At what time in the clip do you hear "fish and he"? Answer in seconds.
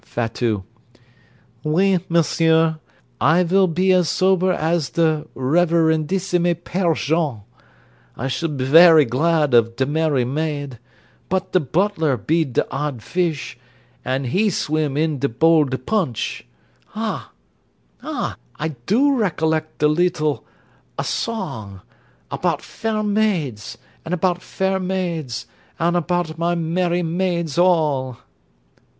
13.03-14.49